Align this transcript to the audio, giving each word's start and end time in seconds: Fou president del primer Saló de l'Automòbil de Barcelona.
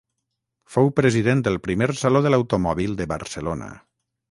Fou 0.75 0.89
president 0.99 1.43
del 1.49 1.59
primer 1.67 1.89
Saló 2.01 2.23
de 2.29 2.33
l'Automòbil 2.37 2.99
de 3.03 3.11
Barcelona. 3.15 3.71